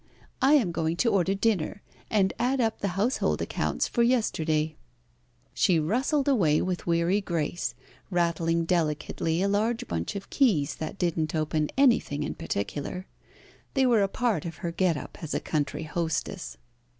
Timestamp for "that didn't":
10.77-11.35